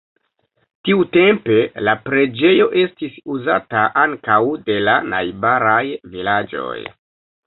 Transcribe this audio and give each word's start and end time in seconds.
Tiutempe 0.87 1.57
la 1.87 1.93
preĝejo 2.07 2.65
estis 2.83 3.19
uzata 3.33 3.83
ankaŭ 4.05 4.39
de 4.71 4.79
la 4.87 4.97
najbaraj 5.13 5.83
vilaĝoj. 6.15 6.75